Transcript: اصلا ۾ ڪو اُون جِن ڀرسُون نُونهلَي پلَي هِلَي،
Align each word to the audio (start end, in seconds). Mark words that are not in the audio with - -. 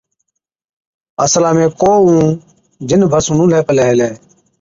اصلا 1.25 1.51
۾ 1.57 1.65
ڪو 1.81 1.91
اُون 2.05 2.25
جِن 2.87 3.01
ڀرسُون 3.11 3.35
نُونهلَي 3.37 3.61
پلَي 3.67 3.83
هِلَي، 3.89 4.09